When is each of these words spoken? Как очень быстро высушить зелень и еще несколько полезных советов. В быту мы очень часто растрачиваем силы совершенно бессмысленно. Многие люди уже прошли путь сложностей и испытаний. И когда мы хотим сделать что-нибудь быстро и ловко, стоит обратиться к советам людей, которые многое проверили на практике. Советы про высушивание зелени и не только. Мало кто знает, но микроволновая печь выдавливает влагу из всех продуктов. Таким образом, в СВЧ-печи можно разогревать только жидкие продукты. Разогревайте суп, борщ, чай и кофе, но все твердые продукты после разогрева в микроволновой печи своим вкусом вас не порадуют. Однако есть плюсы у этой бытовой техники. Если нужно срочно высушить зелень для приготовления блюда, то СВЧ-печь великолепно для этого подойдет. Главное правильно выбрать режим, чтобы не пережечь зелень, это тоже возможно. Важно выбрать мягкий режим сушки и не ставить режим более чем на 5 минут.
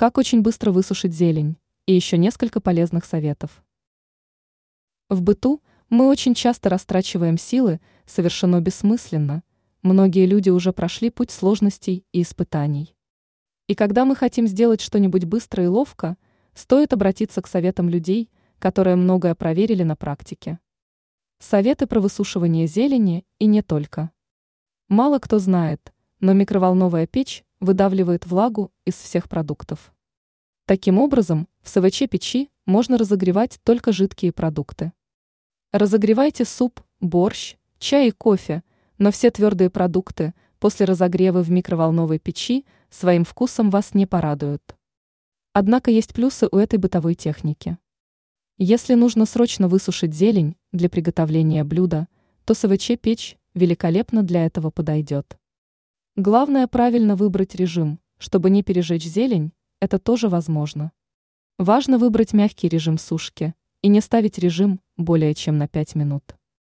Как 0.00 0.16
очень 0.16 0.40
быстро 0.40 0.72
высушить 0.72 1.12
зелень 1.12 1.58
и 1.84 1.92
еще 1.94 2.16
несколько 2.16 2.62
полезных 2.62 3.04
советов. 3.04 3.62
В 5.10 5.20
быту 5.20 5.62
мы 5.90 6.08
очень 6.08 6.32
часто 6.34 6.70
растрачиваем 6.70 7.36
силы 7.36 7.82
совершенно 8.06 8.62
бессмысленно. 8.62 9.42
Многие 9.82 10.24
люди 10.24 10.48
уже 10.48 10.72
прошли 10.72 11.10
путь 11.10 11.30
сложностей 11.30 12.06
и 12.12 12.22
испытаний. 12.22 12.96
И 13.66 13.74
когда 13.74 14.06
мы 14.06 14.16
хотим 14.16 14.46
сделать 14.46 14.80
что-нибудь 14.80 15.26
быстро 15.26 15.64
и 15.64 15.66
ловко, 15.66 16.16
стоит 16.54 16.94
обратиться 16.94 17.42
к 17.42 17.46
советам 17.46 17.90
людей, 17.90 18.30
которые 18.58 18.96
многое 18.96 19.34
проверили 19.34 19.82
на 19.82 19.96
практике. 19.96 20.60
Советы 21.40 21.86
про 21.86 22.00
высушивание 22.00 22.66
зелени 22.66 23.26
и 23.38 23.44
не 23.44 23.60
только. 23.60 24.12
Мало 24.88 25.18
кто 25.18 25.38
знает, 25.38 25.92
но 26.20 26.32
микроволновая 26.32 27.06
печь 27.06 27.44
выдавливает 27.60 28.26
влагу 28.26 28.72
из 28.84 28.94
всех 28.94 29.28
продуктов. 29.28 29.92
Таким 30.66 30.98
образом, 30.98 31.48
в 31.62 31.68
СВЧ-печи 31.68 32.48
можно 32.66 32.96
разогревать 32.96 33.58
только 33.62 33.92
жидкие 33.92 34.32
продукты. 34.32 34.92
Разогревайте 35.72 36.44
суп, 36.44 36.80
борщ, 37.00 37.56
чай 37.78 38.08
и 38.08 38.10
кофе, 38.10 38.62
но 38.98 39.10
все 39.10 39.30
твердые 39.30 39.70
продукты 39.70 40.34
после 40.58 40.86
разогрева 40.86 41.42
в 41.42 41.50
микроволновой 41.50 42.18
печи 42.18 42.66
своим 42.90 43.24
вкусом 43.24 43.70
вас 43.70 43.94
не 43.94 44.06
порадуют. 44.06 44.76
Однако 45.52 45.90
есть 45.90 46.12
плюсы 46.12 46.48
у 46.50 46.56
этой 46.56 46.78
бытовой 46.78 47.14
техники. 47.14 47.78
Если 48.58 48.94
нужно 48.94 49.26
срочно 49.26 49.68
высушить 49.68 50.14
зелень 50.14 50.54
для 50.70 50.88
приготовления 50.88 51.64
блюда, 51.64 52.08
то 52.44 52.54
СВЧ-печь 52.54 53.38
великолепно 53.54 54.22
для 54.22 54.44
этого 54.44 54.70
подойдет. 54.70 55.39
Главное 56.22 56.66
правильно 56.66 57.16
выбрать 57.16 57.54
режим, 57.54 57.98
чтобы 58.18 58.50
не 58.50 58.62
пережечь 58.62 59.06
зелень, 59.06 59.52
это 59.80 59.98
тоже 59.98 60.28
возможно. 60.28 60.92
Важно 61.56 61.96
выбрать 61.96 62.34
мягкий 62.34 62.68
режим 62.68 62.98
сушки 62.98 63.54
и 63.80 63.88
не 63.88 64.02
ставить 64.02 64.36
режим 64.36 64.82
более 64.98 65.34
чем 65.34 65.56
на 65.56 65.66
5 65.66 65.94
минут. 65.94 66.36